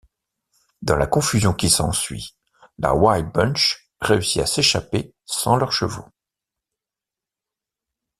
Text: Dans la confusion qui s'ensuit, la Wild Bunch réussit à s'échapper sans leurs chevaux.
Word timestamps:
Dans 0.81 0.95
la 0.95 1.05
confusion 1.05 1.53
qui 1.53 1.69
s'ensuit, 1.69 2.33
la 2.79 2.95
Wild 2.95 3.31
Bunch 3.31 3.91
réussit 4.01 4.41
à 4.41 4.47
s'échapper 4.47 5.13
sans 5.25 5.57
leurs 5.57 5.73
chevaux. 5.73 6.07